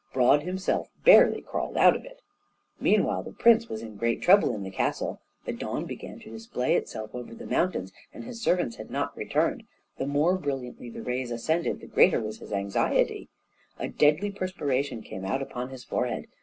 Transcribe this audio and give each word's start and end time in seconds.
Broad 0.13 0.41
himself 0.41 0.89
barely 1.05 1.41
crawled 1.43 1.77
out 1.77 1.95
of 1.95 2.05
it. 2.05 2.23
Meanwhile 2.79 3.21
the 3.21 3.33
prince 3.33 3.69
was 3.69 3.83
in 3.83 3.97
great 3.97 4.19
trouble 4.19 4.55
in 4.55 4.63
the 4.63 4.71
castle. 4.71 5.21
The 5.45 5.51
dawn 5.53 5.85
began 5.85 6.17
to 6.21 6.31
display 6.31 6.73
itself 6.75 7.13
over 7.13 7.35
the 7.35 7.45
mountains, 7.45 7.91
and 8.11 8.23
his 8.23 8.41
servants 8.41 8.77
had 8.77 8.89
not 8.89 9.15
returned; 9.15 9.61
the 9.99 10.07
more 10.07 10.39
brilliantly 10.39 10.89
the 10.89 11.03
rays 11.03 11.29
ascended, 11.29 11.81
the 11.81 11.85
greater 11.85 12.19
was 12.19 12.39
his 12.39 12.51
anxiety; 12.51 13.29
a 13.77 13.89
deadly 13.89 14.31
perspiration 14.31 15.03
came 15.03 15.23
out 15.23 15.43
upon 15.43 15.69
his 15.69 15.83
forehead. 15.83 16.25